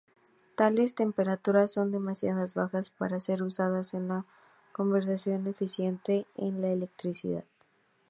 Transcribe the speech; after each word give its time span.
Tales 0.55 0.95
temperaturas 0.95 1.69
son 1.71 1.91
demasiado 1.91 2.43
bajas 2.55 2.89
para 2.89 3.19
ser 3.19 3.43
usadas 3.43 3.93
en 3.93 4.07
la 4.07 4.25
conversión 4.71 5.45
eficiente 5.45 6.25
en 6.37 6.63
electricidad. 6.65 7.43